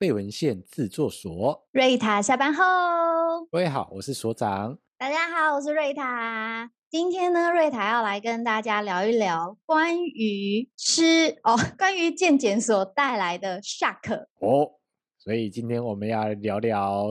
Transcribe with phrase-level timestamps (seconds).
[0.00, 1.68] 贝文献制作所。
[1.72, 2.64] 瑞塔下班后，
[3.52, 4.78] 各位好，我是所长。
[4.96, 6.70] 大家好，我是瑞塔。
[6.88, 14.70] 今天呢，瑞塔要来跟大家聊一聊关于吃哦， 关于健检所带来的 shock 哦。
[15.18, 17.10] 所以今天我们要聊聊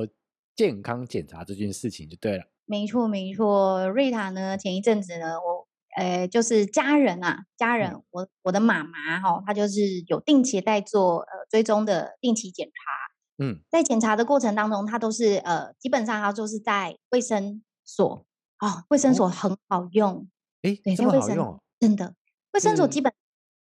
[0.55, 2.44] 健康检查这件事情就对了。
[2.66, 3.88] 没错，没错。
[3.90, 5.69] 瑞塔呢，前一阵子呢，我。
[5.98, 18.25] 呃，就是家人啊，家人，嗯、我我的妈妈哈、哦，她就是有定期在做呃追踪的定期检查，嗯，在检查的过程当中，她都是呃，基本上她就是在卫生所
[18.57, 20.27] 啊，卫生所很好用，
[20.61, 22.13] 哎、哦，对，这么好用、哦，真的，
[22.53, 23.11] 卫生所基本，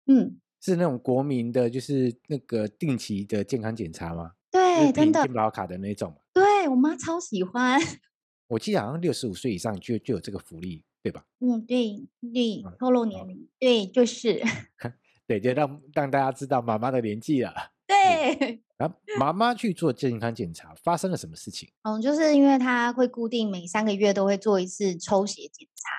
[0.05, 4.31] 嗯，是那种国民的，就是那个定期的健康检查吗？
[4.49, 7.79] 对，真的，健保卡的那种，对我妈超喜欢，
[8.47, 10.85] 我记得好像六十五岁以上就就有这个福利。
[11.03, 11.25] 对吧？
[11.41, 14.41] 嗯，对对，透露年龄，对，就是，
[15.27, 17.53] 对，就让让大家知道妈妈的年纪了。
[17.85, 21.69] 对，然后妈妈去做健康检查，发生了什么事情？
[21.81, 25.91] 嗯，就是因为她会固定每三个月都会做一次抽血检查，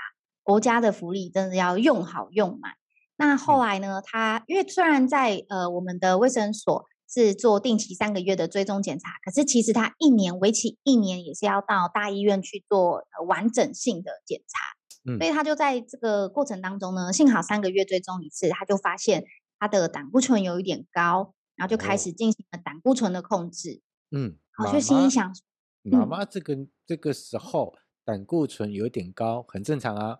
[0.42, 2.72] 国家的福利真的要用好用满。
[3.16, 14.58] 那后来呢，她因为虽然在呃我们的卫生所是做定期三个月的追踪检查，可是其实她一年为期一年也是要到大医院去做完整性的检查。
[15.04, 19.24] 所以他就在这个过程当中呢，幸好三个月追踪一次，他就发现
[19.58, 23.82] 他的胆固醇有一点高，然后就开始进行了胆固醇的控制。
[24.10, 25.34] 嗯，我就心里想，
[25.82, 27.74] 妈妈这个、嗯、这个时候
[28.04, 30.18] 胆固醇有一点高，很正常啊，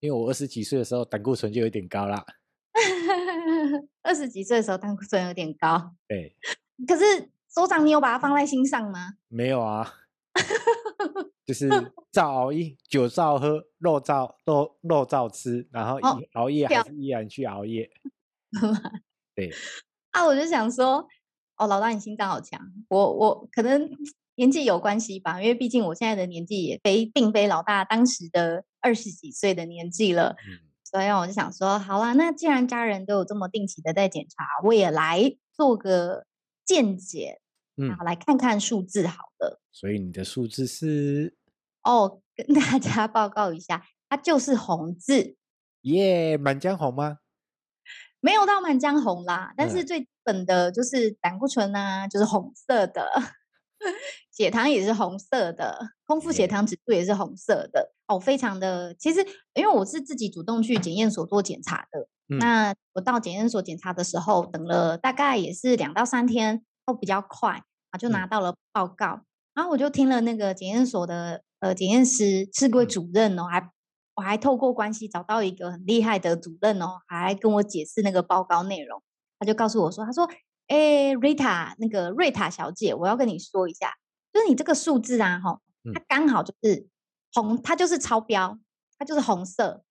[0.00, 2.24] 因为我二十几岁的时候胆固醇就有点高啦。
[4.02, 6.34] 二十几岁的时候胆固醇有点高，对。
[6.88, 9.14] 可是所长，你有把它放在心上吗？
[9.28, 9.94] 没有啊。
[11.44, 11.68] 就是
[12.12, 15.98] 照熬夜，酒照喝，肉照肉肉照吃，然后
[16.34, 17.90] 熬夜还是依然去熬夜。
[18.62, 18.72] 哦、
[19.34, 19.50] 对
[20.12, 21.06] 啊，我就想说，
[21.56, 22.60] 哦，老大你心脏好强。
[22.88, 23.90] 我我可能
[24.36, 30.36] 年纪有关系吧，因为毕竟我现在的年纪也非并非老大当时的二十几岁的年纪了。
[30.48, 36.24] 嗯、所以我就想说，好啦，那既然家人都有这么定期的在检查，我也来做个
[36.64, 37.40] 健检。
[37.76, 39.60] 嗯，好，来看看数字好了。
[39.70, 41.36] 所以你的数字是？
[41.82, 45.36] 哦，跟 大家报告一下，它就是红字。
[45.82, 47.18] 耶，满江红吗？
[48.20, 53.10] 没有到满江红啦，但是最基本的就是胆固醇啊，就是红色的，
[54.30, 57.92] 血糖也是红色的，空腹血糖指数也是红色的。
[58.06, 66.64] 哦，非常的，其实因为我是自己主动去检验所做检查的，嗯、那我到检验所检查的时候，等了大概也是两到三天。
[66.92, 73.70] 都比较快啊，就拿到了报告，嗯、然后我就听了那个检验所的呃检验师是位主任哦，还
[74.14, 79.02] 我还透过关系找到一个很厉害的主任哦，还跟我解释那个报告内容。
[79.38, 80.28] 他就告诉我说，他说
[80.68, 83.94] ：“哎，瑞塔，那个瑞塔小姐，我要跟你说一下，
[84.32, 85.60] 就是你这个数字啊，哈，
[85.94, 86.86] 它刚好就是
[87.32, 88.58] 红，它就是超标，
[88.98, 89.82] 它就是红色。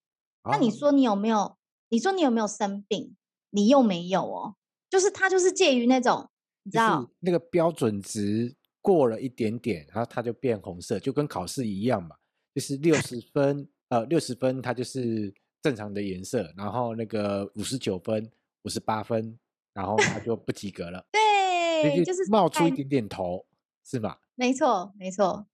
[0.49, 1.57] 那你说你有没有？
[1.89, 3.15] 你说你有没有生病？
[3.49, 4.55] 你又没有哦，
[4.89, 6.29] 就是它就是介于那种。”
[6.63, 12.15] 你知道那个标准值过了一点点，然后它就变红色，就跟考试一样嘛。
[12.53, 18.29] 就是六十 分，呃，六十分它就是正常的颜色，然后那个五十九分、
[18.63, 19.39] 五十八分，
[19.73, 21.05] 然后它就不及格了。
[21.13, 23.45] 对，就是冒出一点点头，
[23.85, 24.17] 是吗？
[24.35, 25.47] 没错，没错，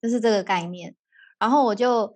[0.00, 0.94] 就是这个概念。
[1.38, 2.14] 然后我就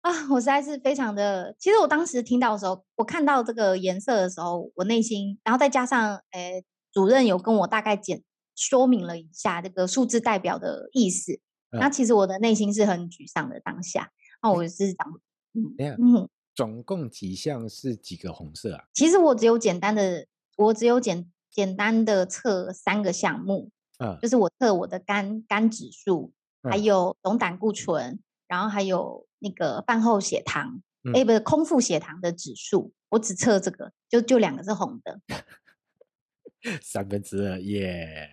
[0.00, 6.64] 啊，我实在是非常的，其实我当时听到的时候，我看到这个颜色的时候，我内心，然后再加上，诶。
[6.96, 8.22] 主任有跟我大概简
[8.54, 11.34] 说明了一下这个数字代表的意思，
[11.70, 14.10] 嗯、那其实我的内心是很沮丧的当下。
[14.40, 15.20] 那我是想，
[15.52, 18.84] 嗯嗯，总共几项是几个红色啊？
[18.94, 28.18] 其实我只有简单的，我只有简简单的测三个项目，嗯，就是我测我的肝肝指数，嗯、还有总胆固醇，
[28.48, 30.80] 然后还有那个饭后血糖，
[31.12, 35.20] 哎、嗯，不是空腹血糖的指数，我只测这个，就就两个是红的。
[36.82, 38.28] 三分之二耶！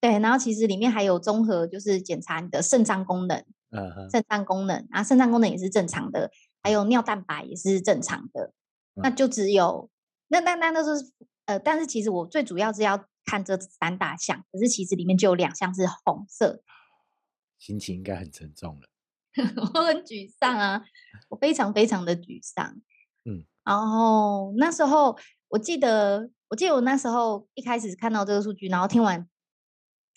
[0.00, 3.36] 对，然后其实里面还有综合，就是检查你的肾脏功能，
[3.70, 6.30] 嗯哼，肾脏功能，然后肾脏功能也是正常的，
[6.62, 8.52] 还有尿蛋白也是正常的，
[8.94, 9.90] 嗯、那就只有
[10.28, 11.10] 那那那那都是
[11.46, 16.62] 呃，但是其实我最主要是要看这三大项，可是其实里面就有两项是红色，
[17.58, 18.88] 心情应该很沉重了，
[19.74, 20.84] 我很沮丧啊，
[21.28, 22.76] 我非常非常的沮丧，
[23.24, 26.30] 嗯，然后那时候我记得。
[26.50, 29.28] 我记得我那时候一开始看到这个数据，然后听完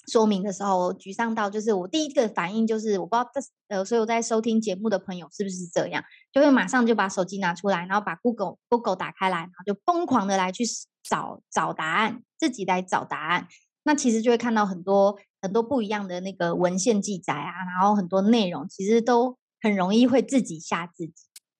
[0.08, 6.02] 说明的时候，我沮丧到就是我第一个反应就是我不知道这呃，所有在收听节目的朋友是不是这样，
[6.32, 10.64] 就会马上就把手机拿出来，然后把 Google Google 打开来，然后就疯狂的来去
[11.04, 13.50] 找找答案，自己来找答案。
[13.84, 21.14] 那其实就会看到很多很多不一样的那个文献记载啊，然后很多内容其实都很容易会自己吓自己。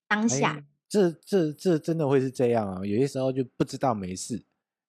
[0.08, 2.86] 当下，哎、这这这真的会是这样啊！
[2.86, 4.44] 有些时候就不知道没事，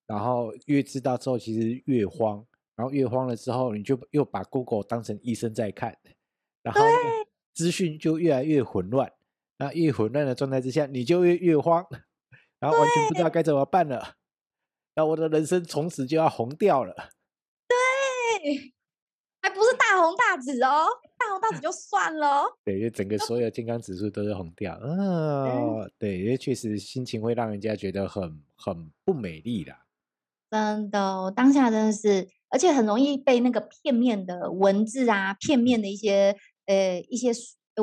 [0.05, 2.45] 然后越知道之后其实越慌，
[2.75, 5.97] 然后越慌了之后，你就又把 Google 当成医生在看，
[6.65, 6.81] 然后
[7.55, 9.13] 资讯就越来越混乱。
[9.59, 11.87] 那越混乱的状态之下，你就越越慌，
[12.59, 14.17] 然后完全不知道该怎么办了。
[14.97, 16.97] 那我的人生从此就要红掉了。
[17.69, 18.73] 对，
[19.43, 20.87] 还不是大红大紫哦，
[21.19, 22.45] 大红大紫就算了。
[22.65, 24.79] 对，因为整个所有健康指数都是红掉。
[24.83, 29.85] 嗯，对，因为确实心情会让人家觉得很很不美丽啦。
[30.51, 36.37] 真的，当下真的是，而且很容易被那个片面的文字啊，片面的一些
[36.67, 37.33] 呃一些。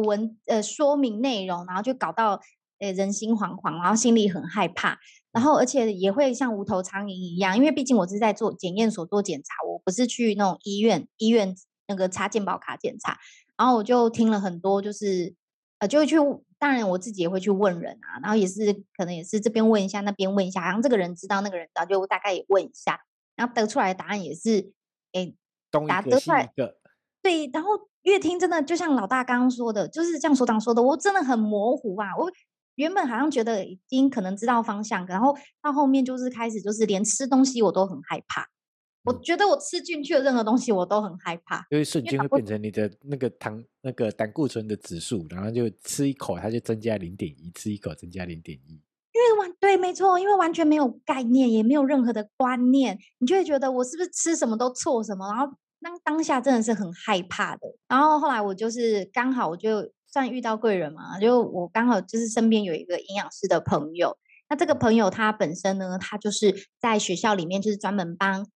[0.06, 2.39] 文呃说明内容，然后就搞到
[2.79, 4.97] 呃人心惶惶，然后心里很害怕，
[5.31, 11.55] 然后而且也会像无头苍蝇一样，因为毕竟我是在做检验所做检查，我不是去那种医院医院
[11.87, 13.17] 那个插健保卡检查，
[13.57, 15.35] 然后我就听了很多，就是
[15.79, 16.15] 呃就会去，
[16.57, 22.99] 当然我自己也会去问人啊，然后也是可能也是这边问一下，那边问一下，然后这个人知道，那个人知道，就大概也问一下，
[23.35, 24.71] 然后得出来的答案也是
[25.13, 25.33] 哎，
[25.87, 26.51] 答得出来，
[27.21, 27.69] 对，然后。
[28.03, 32.07] 越听真的就像老大刚刚说的，就是像所长说的，我真的很模糊啊。
[32.17, 32.31] 我
[32.79, 38.47] 原本好像觉得已经可能知道方向，然后到后面就是开始就是连吃东西我都很害怕。
[39.03, 48.73] 我觉得我吃进去的任何东西我都很害怕，因为瞬间会变成你的那个糖那个胆固醇的指数，然后就吃一口它就增加零点一，吃一口增加零点一。
[49.11, 55.53] 因为完对，没错，因为完全没有概念，也没有任何的观念，你就会觉得我是不是吃什么都错什么，然后。
[55.81, 64.17] 那当下真的是很害怕的，然后后来我就是刚好我就算遇到贵人嘛，就我刚好就是身边有一个营养师的朋友，
[64.50, 68.47] 那这个朋友他本身呢，他就是在学校里面就是专门帮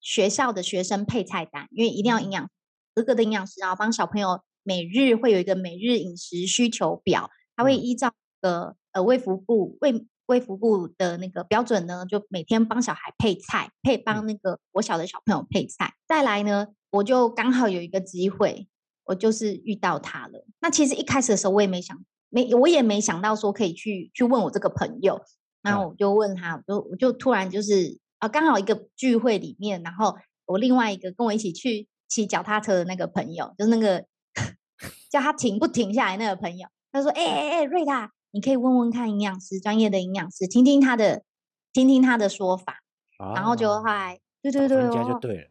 [0.00, 2.50] 学校的学生配菜单，因为一定要营养
[2.94, 10.06] 合格的营养师，然后帮小朋友每日会有一个每日饮食需求表，他会依照个呃卫福部卫。
[10.30, 15.94] 卫福部的那个标准呢，就每天帮小孩配菜，配帮那个我小的小朋友配菜。
[16.06, 18.68] 再来呢，我就刚好有一个机会，
[19.10, 20.46] 我就是遇到他了。
[20.60, 21.96] 那其实一开始的时候，我也没想，
[22.28, 25.20] 没我也没想到说可以去去问我这个朋友。
[25.62, 30.16] 然后我就问他，我就我就突然就是啊，刚好一个聚会里面，然后
[30.46, 34.06] 我另外一个跟我一起去骑脚踏车的那个朋友，就是那个
[35.10, 41.24] 叫他停不停下来那个朋友，他说：“哎哎哎，瑞塔。”你可以问问看营养师，专业的营养师，听听他的，
[41.72, 42.80] 听听他的说法，
[43.18, 45.50] 啊、然后就还对对对，人家就对了，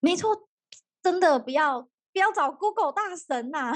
[0.00, 0.48] 没错，
[1.02, 3.74] 真的不要不要找 Google 大神呐、啊。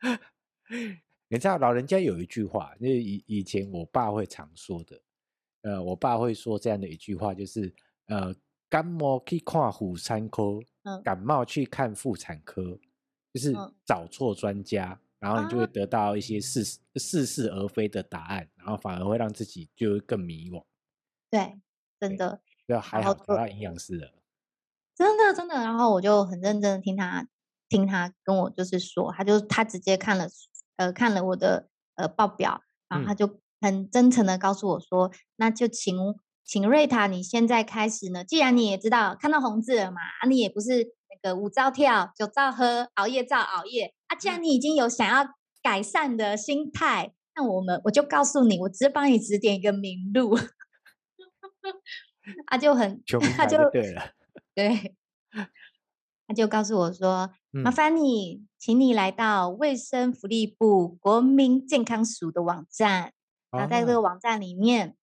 [1.28, 5.00] 你知道老人家有一句话，那以以前我爸会常说的，
[5.62, 7.72] 呃，我爸会说这样的一句话，就是
[8.06, 8.34] 呃，
[8.68, 12.80] 感冒去看妇产科，嗯、感冒去看妇产科，
[13.32, 13.52] 就是
[13.84, 14.98] 找错专家。
[14.98, 16.62] 嗯然后你就会得到一些似
[16.96, 20.62] 似是而非的答案，然后反而会让自己就更迷惘。
[21.30, 21.58] 对，
[21.98, 22.42] 真的。
[22.66, 24.12] 要还好找到营养师了。
[24.94, 27.26] 真的真的，然后我就很认真的听他
[27.68, 30.26] 听他跟我就是说，他就他直接看了
[30.76, 35.96] 呃看了我的呃报表，然后他就很真诚的告诉我说，嗯、那就请
[36.44, 43.94] 请瑞塔你现在开始呢，既然你也知道看到红字了嘛，啊你也不是那个五照跳九照喝熬夜照熬夜。
[44.08, 45.28] 啊，既然你已经有想要
[45.62, 50.38] 改善的心态，那我们我就告诉你，我直接帮你指点一个明路。
[52.46, 53.02] 他就很，
[53.36, 54.10] 他就对了，
[54.54, 54.94] 对，
[56.26, 63.12] 他就告诉我说：“嗯、麻烦你，请你来到卫生福利部国民健康署的网站。
[63.50, 64.96] 然后在这个网站里面，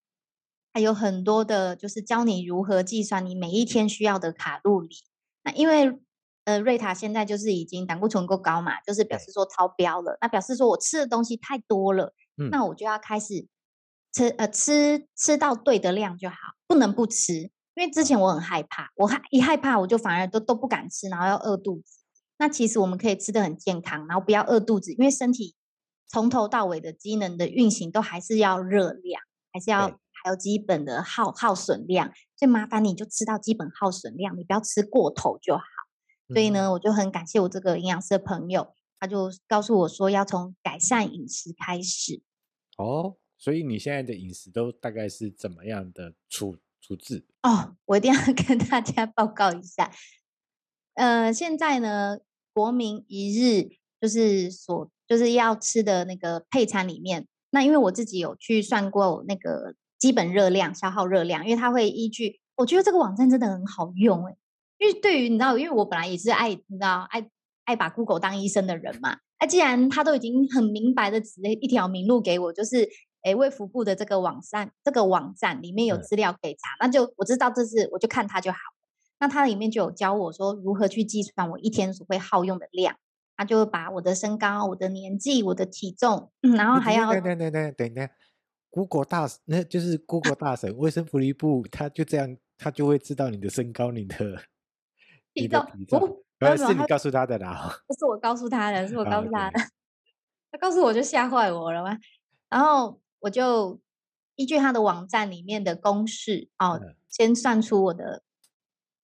[0.73, 4.95] 还有很多的，就是教你如何计算你每一天需要的卡路里。
[5.43, 5.99] 那因为。”
[6.45, 10.17] 呃，瑞塔现在就是已经胆固醇够高嘛，就是表示说超标了。
[10.19, 13.47] 那表示说我吃的东西太多了，嗯、那我就要开始
[14.11, 16.35] 吃，呃，吃吃到对的量就好，
[16.67, 17.43] 不能不吃。
[17.75, 22.02] 因为之前我很害怕，我害一害怕我就反而都都不敢吃，然后要饿肚子。
[22.43, 25.55] 那其实我们可以吃的很健康，然后不要饿肚子，因为身体
[26.09, 29.21] 从头到尾的机能的运行都还是要热量，
[29.53, 32.07] 还是要还有基本的耗耗损量。
[32.35, 35.63] 所以麻烦你就吃到基本耗损量，你不要吃过头就好。
[36.33, 42.21] 所以呢，我就很感谢我这个营养师的朋友，他就告诉我说，要从改善饮食开始。
[42.77, 47.25] 哦，所以你现在的饮食都大概是怎么样的处处置？
[47.43, 49.89] 哦，我一定要 跟大家报告一下。
[50.95, 52.19] 呃，现在呢，
[52.53, 53.69] 国民一日
[53.99, 64.35] 就是所就是要吃的那个配餐里面，那因为我自己有去算过那个基本热量、消耗热量，因为它会依据，我觉得这个网站真的很好用，欸，
[64.77, 67.27] 因为对于你知道，因为我本来也是爱你知道爱
[67.65, 69.17] 爱把 Google 当医生的人嘛。
[69.37, 72.87] 哎，既然他都已经很明白的指了一条明路给我，就是
[73.23, 78.57] 哎卫福部的这个网站，这个网站里面有资料可以查，嗯、那就我知道这是我就看它就好。
[79.23, 82.97] 那它里面就有教我说如何去计算我一天所会耗用的量。
[83.37, 88.09] 他就把我的身高、我的年纪、我的体重，嗯、然后还要等等等等等等
[88.69, 94.15] ，Google 大那就是 Google 大神，卫生福利部他就这样，他就会知道你的身高、你的
[95.33, 95.65] 体重。
[95.65, 99.59] 体重不，不是你告诉他的啦，不是我告诉他的，是我告诉他的。
[100.51, 101.97] 他告诉我就吓坏我了嘛，
[102.51, 103.79] 然后我就
[104.35, 108.21] 依据他的网站里面的公式哦，嗯、先算出我的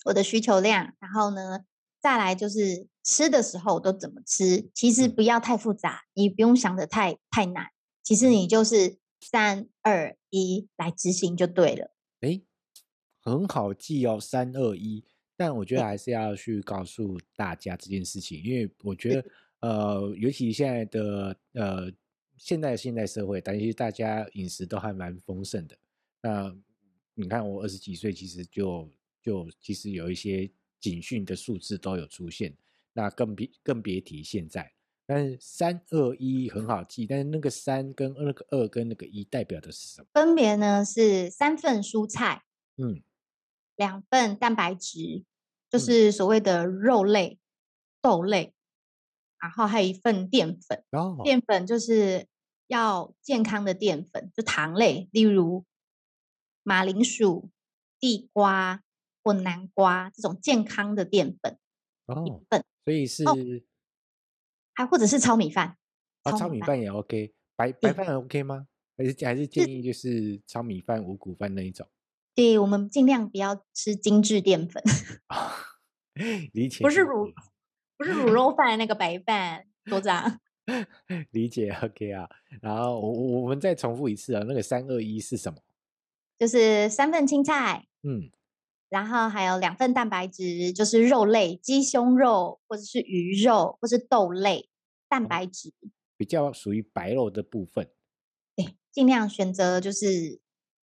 [0.06, 1.66] 我的需求量，然后呢，
[2.00, 2.88] 再来就是。
[3.02, 4.70] 吃的时候都怎么吃？
[4.72, 7.66] 其实不要太复杂，嗯、你不用想的太太难。
[8.04, 11.92] 其实你就是三二一来执行就对了。
[12.22, 12.44] 诶，
[13.20, 15.04] 很好记哦，三二一。
[15.36, 19.26] 但我觉得还是要去告诉大家这件事情，因为我觉得
[19.62, 21.92] 呃，尤其现在的呃
[22.38, 25.76] 现在现代社会，但是大家饮食都还蛮丰盛的。
[26.22, 26.56] 那
[27.16, 28.88] 你看我二十几岁，其实就
[29.30, 32.58] 就其实有一些警讯的数字都有出现。
[32.94, 34.74] 那更别更别提现在，
[35.06, 40.08] 但是三二一很好记，但是那个三跟那个二跟那个一代表的是什么？
[40.12, 42.44] 分别呢是三份蔬菜，
[42.78, 43.04] 嗯，
[43.76, 45.24] 两份蛋白质，
[45.70, 47.40] 就是所谓的肉类、嗯、
[48.02, 48.56] 豆类，
[49.40, 50.84] 然后还有一份淀粉。
[50.90, 52.28] 哦，淀粉就是
[52.66, 55.64] 要健康的淀粉，就糖类，例如
[56.64, 57.52] 马铃薯、
[58.00, 58.84] 地瓜
[59.24, 61.58] 或南瓜这种健康的淀粉。
[62.06, 62.64] 哦，一份。
[62.86, 63.24] 所以是，
[64.74, 65.78] 还或者是糙米饭，
[66.24, 68.66] 啊，糙米饭也 OK，白白饭 OK 吗？
[68.98, 71.88] 还是还是建议就是糙米饭、五谷饭那一种？
[72.34, 74.82] 对，我们尽量不要吃精致淀粉。
[76.54, 77.32] 理解，不是卤，
[77.98, 80.40] 不是卤肉饭那个白饭，多脏。
[81.32, 82.30] 理解 OK 啊，
[82.62, 85.60] 然后我我们再重复一次啊，那个三二一是什么？
[86.38, 88.32] 就是三份青菜，嗯。
[88.90, 94.68] 然后还有两份蛋白质，就是肉类，鸡胸肉或者是鱼肉或是豆类
[95.08, 95.72] 蛋白质，
[96.18, 97.90] 比较属于白肉的部分。
[98.56, 100.42] 对，尽量选择就是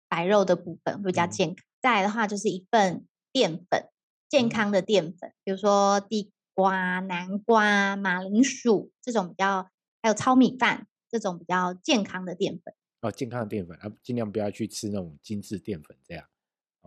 [0.10, 1.56] 白肉的部分会比较健康。
[1.56, 3.90] 嗯、再来的话就是一份淀粉，
[4.30, 9.70] 健康的淀粉，嗯、比如说地瓜、南瓜、马铃薯这种比较，
[10.02, 12.74] 还有糙米饭这种比较健康的淀粉。
[13.02, 16.26] 哦，健康的淀粉啊，尽量不要去吃那种精致淀粉这样。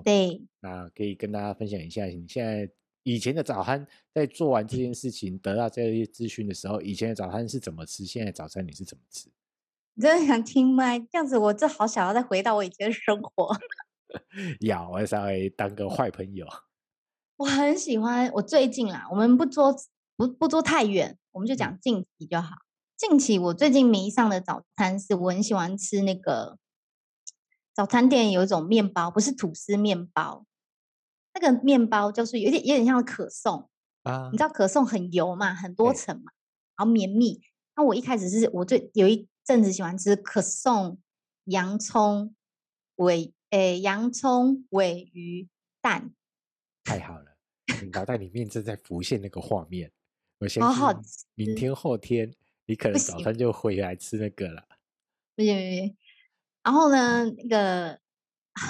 [0.05, 2.71] 对，那可以跟大家分享一下，你现在
[3.03, 8.05] 以前的早餐在做完这件事情，得到这些资讯的时候，以前的早餐是怎么吃？
[8.05, 9.31] 现在早餐你是怎么吃？
[9.95, 10.99] 你真的想听吗？
[10.99, 13.57] 这样子，我就好想要再回到我以前的生活。
[14.61, 16.47] 要，我稍微当个坏朋友。
[17.37, 19.75] 我很喜欢，我最近啦，我们不做
[20.17, 22.55] 不不做太远，我们就讲近期就好。
[22.55, 26.59] 嗯、近期我最近迷上的早餐是，我很喜欢吃那个。
[27.77, 30.47] 早餐店有一种面包，不是吐司面包，
[31.35, 33.69] 那个面包就是有点有点像可颂
[34.03, 34.31] 啊。
[34.33, 36.33] 你知道可颂很油嘛，很多层嘛，
[36.75, 37.43] 然后绵密。
[37.77, 40.99] 那我一开始是我最有一阵子喜欢吃可颂，
[41.45, 42.35] 洋葱
[42.95, 45.47] 尾诶，洋葱尾鱼
[45.83, 46.15] 蛋。
[46.83, 47.37] 太好了，
[47.83, 49.93] 你脑袋里面正在浮现那个画面。
[50.39, 50.83] 我相信
[51.35, 52.33] 明天后天
[52.65, 54.65] 你可能早餐就回来吃那个了。
[55.35, 55.97] 不行不行。
[56.67, 57.97] 然后呢，那个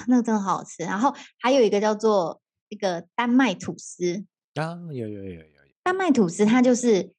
[0.06, 0.82] 那个真的好好吃。
[0.82, 4.22] 然后还有一个叫做那个丹麦吐司
[4.52, 5.46] 啊，有有有有有。
[5.82, 7.14] 丹麦吐司它就是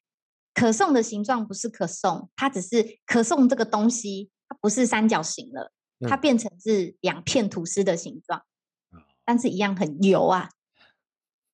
[0.54, 8.46] 可颂的形状，不是可颂，它只是可颂这个东西，它不是三角形了，它变成是两片吐司的形状，
[8.92, 10.52] 嗯、但是一样很油啊。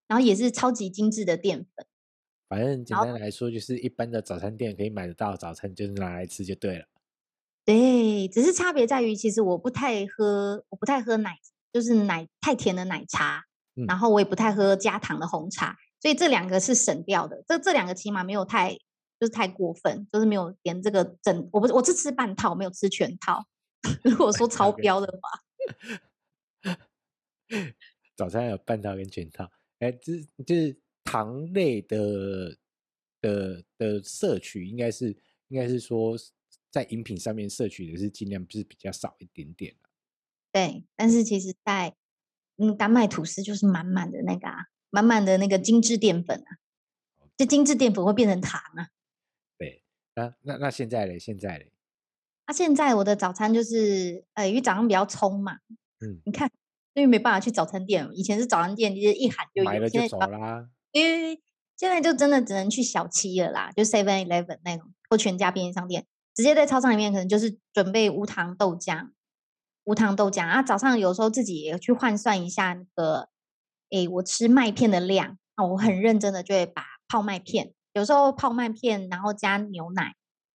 [0.10, 1.86] 然后也是超级精致的淀粉。
[2.50, 6.86] 反正简单来说，就是一般的早餐店可以买得到早餐，就是拿来吃就对了。
[7.66, 11.38] 对，只是差别在于，其实我不太喝，我不太喝奶，
[11.72, 13.46] 就是奶太甜的奶茶，
[13.78, 17.42] 嗯、然后我也不太喝加糖的红茶，所以这两个是省掉的。
[17.48, 18.74] 这这两个起码没有太，
[19.18, 23.46] 就是太过分，就是没有连这个整，我不是我是吃半套，没有吃全套。
[24.04, 26.76] 如果说超标的话，
[28.18, 32.58] 早餐有半套跟全套，哎，这就是糖类的
[33.22, 35.16] 的的摄取，应该是
[35.48, 36.18] 应该是说。
[36.74, 39.76] 在饮品上面摄取的是尽量不是比较少一点点，
[40.52, 41.96] 对，但是其实在
[42.58, 46.58] 嗯丹麦吐司就是满满的那个啊，满满的那个精致淀粉啊，
[47.38, 48.90] 这精致淀粉会变成糖啊。
[49.60, 49.84] 对，
[50.16, 51.20] 那那那现在嘞？
[51.20, 51.72] 现在嘞？
[52.48, 55.60] 那、啊、现在我的早餐就是呃，因为早上比较匆嘛，
[56.00, 56.50] 嗯，你看
[56.96, 58.10] 因为没办法去早餐店。
[58.16, 60.68] 以前是早餐店，就是一喊就有，买了就走啦。
[60.92, 61.40] 因为
[61.78, 69.12] 现在就真的只能去小七了啦，就 Seven Eleven 那种或全家便利商店，直接在超商里面可能就是准备无糖豆浆，
[69.84, 70.64] 无糖豆浆啊。
[70.64, 73.30] 早上有时候自己去换算一下那个，
[73.90, 80.16] 诶，我吃麦片的量啊，我很认真的就会把泡麦片，有时候泡麦片，然后加牛奶，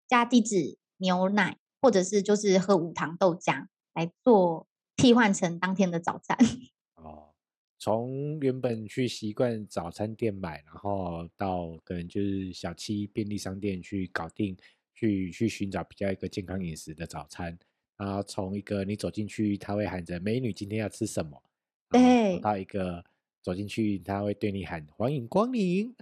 [0.08, 4.66] 加低脂牛奶，或者是就是喝无糖豆浆来做
[4.96, 6.36] 替换成当天的早餐。
[6.96, 7.34] 哦
[7.78, 14.56] 从原本去习惯早餐店买，然后到可能就是小七便利商店去搞定，
[14.96, 17.56] 去去寻找比较一个健康饮食的早餐。
[17.96, 21.40] 然后从一个你走进去，他会喊着“美女，今天要吃什么”，
[21.88, 23.04] 对，到一个
[23.40, 25.94] 走进去，他会对你喊“欢迎光临”，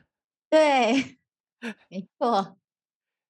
[0.51, 1.19] 对，
[1.89, 2.59] 没错。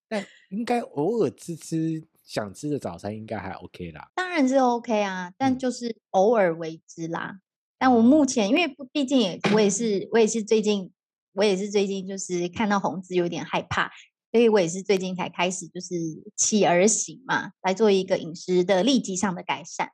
[0.08, 4.10] 但应该偶尔吃吃想吃的早餐，应该还 OK 啦。
[4.14, 7.40] 当然是 OK 啊，但就是偶尔为之啦。
[7.76, 10.90] 但我目前，因为毕竟也我也是我也是最近
[11.32, 13.90] 我也是最近就是看到红字有点害怕，
[14.34, 15.94] 所以我也是最近才开始就是
[16.34, 19.88] 起而行嘛，来做一个饮食的立即上的改善。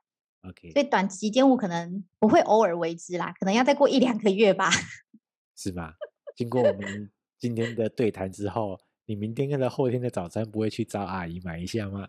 [0.49, 4.71] OK，所以短期间我可能不会偶尔为之啦，可能要再过一两个月吧。
[5.55, 5.93] 是吧？
[6.35, 12.07] 经过我们今天的对谈之后，你明天跟后天的早餐不会去找阿姨买一下吗？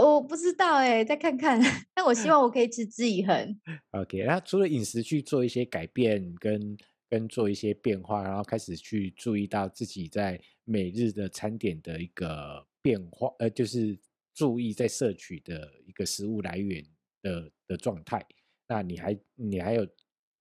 [0.00, 1.60] 我不知道哎、欸，再看看。
[1.92, 3.60] 但我希望我可以持之以恒。
[3.90, 6.78] OK，那除了饮食去做一些改变跟
[7.10, 13.98] 跟做一些变化，然后开始去注意到自己在每日的餐点的一个变化，呃，就是
[14.32, 16.82] 注意在摄取的一个食物来源
[17.20, 18.24] 的的状态。
[18.68, 19.84] 那你还你还有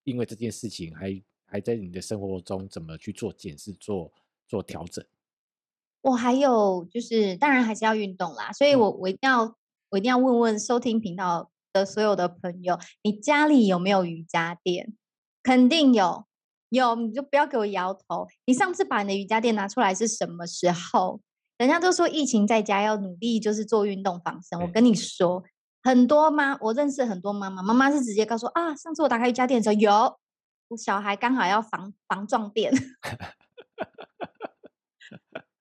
[0.04, 4.14] 因为这件事情还还在你的生活中怎么去做检视、做
[4.48, 5.04] 做调整？
[6.02, 9.58] 我还有就是，当然还是要运动啦，所以我我一定要
[9.90, 14.96] 我一定要问问收听频道的所有的朋友，你家里有没有瑜伽垫？
[15.42, 16.26] 肯定有，
[16.70, 18.28] 有你就不要给我摇头。
[18.46, 21.20] 你上次把你的瑜伽垫拿出来是什么时候？
[21.58, 24.60] 人家都说疫情在家要努力，就是做运动防身。
[24.62, 25.44] 我跟你说，
[25.84, 30.18] 很多妈，我认识很多妈妈，妈妈是直接告诉啊，上次我打开瑜伽垫的时候，有
[30.70, 32.72] 我小孩刚好要防防撞垫。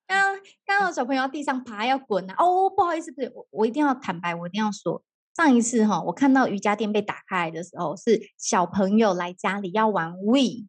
[0.07, 2.35] 刚刚好小朋友在地上爬要滚啊！
[2.39, 5.03] 哦，不好意思，不是我，我一定要坦白，我一定要说，
[5.37, 10.67] 上一次哈，我看到瑜伽垫被打开来的时候，是小朋友来家里要玩 Wii，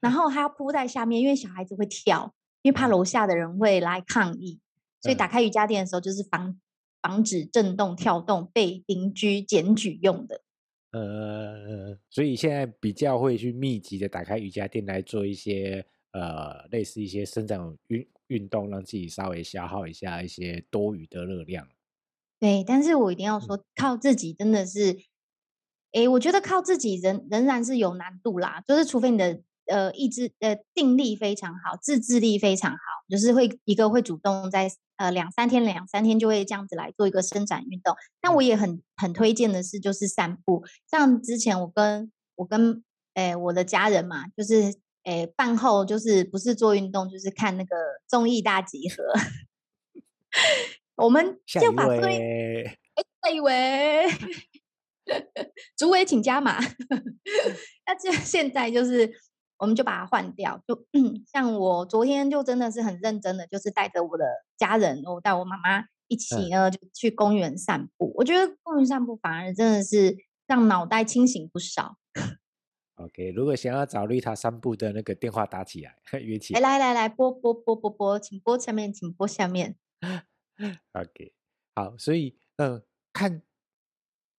[0.00, 4.60] 然后还要铺在下面，因为小孩子会跳，因为怕楼下的人会来抗议，
[5.00, 6.60] 所以打开瑜伽垫的时候就是防
[7.02, 10.42] 防止震动跳动被邻居检举用的。
[10.92, 18.06] 呃，所以现在比较会去密集的打开瑜伽垫来做一些呃类似一些伸展运。
[18.28, 21.66] 运动让自己稍微消耗一下一些多余的热量。
[22.38, 24.92] 对，但是我一定要说，靠自己真的是，
[25.92, 28.62] 哎、嗯，我觉得靠自己仍仍然是有难度啦。
[28.66, 32.78] 就是除非你的呃意志呃定力非常好，自制力非常好，
[33.08, 37.94] 就是会一个会主动在呃两三天两三天就会这样子来做一个伸展运动。
[38.22, 40.64] 那我也很很推荐的是，就是散步。
[40.90, 42.82] 像之前我跟我跟
[43.14, 44.78] 哎我的家人嘛，就是。
[45.04, 47.76] 哎，饭后就是不是做运动，就是看那个
[48.06, 49.02] 综艺大集合。
[51.02, 52.76] 我们就把综艺，哎，
[53.22, 54.04] 下一位，
[55.78, 56.58] 主委请加码。
[57.86, 59.10] 那这现在就是，
[59.58, 60.62] 我们就把它换掉。
[60.66, 60.86] 就
[61.30, 64.24] 像我昨天就真的是很认真的，就是带着我的
[64.56, 68.12] 家人，我带我妈妈一起呢，就去公园散步。
[68.16, 70.16] 我觉得公园散步反而真的是
[70.46, 71.96] 让脑袋清醒不少。
[72.96, 76.60] OK，如果想要找绿塔散步的那个电话打起来，约起来。
[76.60, 79.76] 来来来，拨拨拨拨拨，请拨下面，请拨下面。
[80.92, 81.32] OK，
[81.76, 83.42] 好，所以呃，看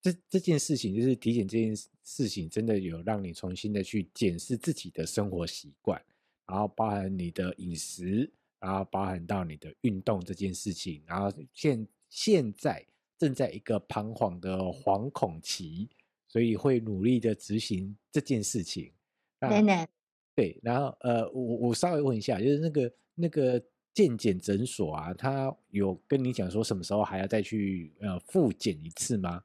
[0.01, 6.01] 这这件事情，就是体检这件事情，真的有让你重新的去检视自己的生活习惯，
[6.47, 12.85] 然后包含你的饮食，然后包含到你的运动这件事情，然后现现在
[13.17, 15.89] 正在一个彷徨的惶恐期。
[16.31, 18.91] 所以会努力的执行这件事情。
[19.39, 19.89] 奶奶，
[20.35, 23.59] 对，然后呃，我我稍微问一下，就是那个那个
[23.95, 29.43] 健检诊所啊，他有跟你讲说什么时候还要再去呃复检一次吗？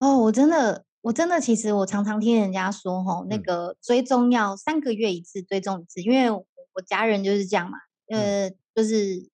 [0.00, 7.76] 哦，我真的，我真的，其实我常常听人家说，吼，那个追踪要三个月一次追踪一次，因为我家人就是这样嘛，
[8.08, 9.28] 呃，嗯、就是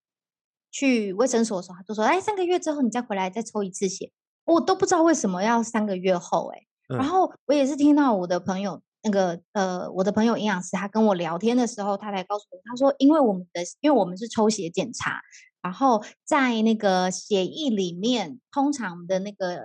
[0.73, 4.11] 去卫生所的时候，他就说，哎，三个月之后你再回来再抽一次血。
[4.45, 15.21] 我都不知道为什么要三个月后哎、欸，然后我也是听到我的朋友那个呃，我的朋友营养师他跟我聊天的时候，他才告诉我，他说因为我们的因为我们是抽血检查，
[15.63, 19.63] 然后在那个血液里面，通常的那个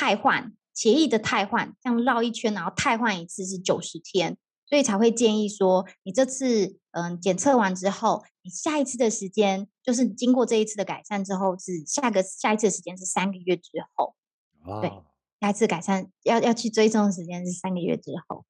[0.00, 14.14] 汰换协议的汰换，这样绕一圈然后汰换一次是九十天，所以才会建议说，你这次嗯检测完之后，你下一次的时间就是经过这一次的改善之后，是下个下一次的时间是三个月之后。
[14.64, 14.90] 哦，对，
[15.42, 18.46] 下一次改善要要去追踪的时间是三个月之后。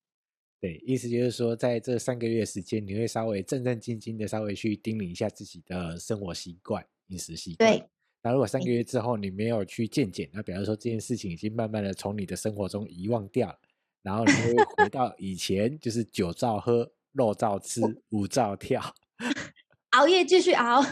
[0.61, 7.73] 对，意思就是说，在这三个月时间，你会稍微战战兢兢的稍微去盯理一下自己的生活习惯、饮食习惯。
[7.73, 7.89] 对。
[8.23, 13.59] 那如果三个月之后你没有去健检，那比方说这件事情已经慢慢的从你的生活中遗忘掉了，
[14.03, 17.81] 然后你会回 到以前，就是酒照喝、肉照吃、
[18.11, 18.83] 舞照跳，
[19.97, 20.85] 熬夜继续熬。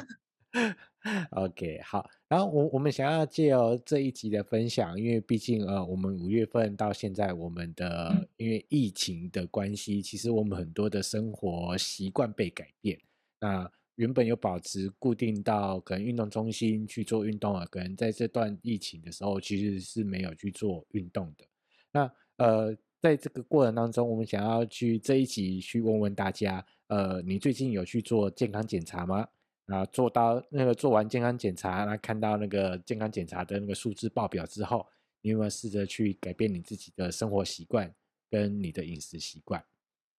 [1.30, 2.10] OK，好。
[2.28, 12.98] 然后我我们想要借由这一集的分享，因为毕竟呃，我们五月份到现在，我们的因为疫情的关系，其实我们很多的生活习惯被改变。
[13.40, 21.44] 那原本有保持固定到可能运动中心去做运动啊，可能在这段疫情的时候其实是没有去做运动的。
[21.90, 29.26] 那呃，在这个过程当中，我们想要去这一集去问问大家，呃，你最近有去做健康检查吗？
[29.66, 34.86] 啊，做到那个做完健康检查，那看到那个健康检查的那个数字报表之后，
[35.22, 37.92] 你有没有试着去改变你自己的生活习惯
[38.30, 39.60] 跟你的饮食习惯？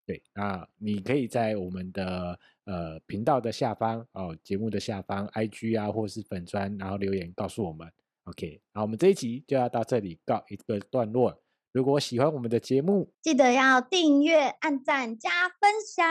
[0.10, 7.88] 对，那你可以在我们的呃频道的下方哦，节目的下方，IG 啊，或是粉专，然后留言告诉我们。
[8.24, 11.40] OK，那我们这一集就要到这里告一个段落。
[11.72, 16.04] 如果喜欢我们的节目，记得要订阅、按赞、加分享。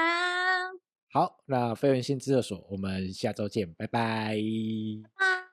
[1.12, 4.36] 好，那飞人新知识所，我们下周见，拜拜。
[5.02, 5.47] 拜拜。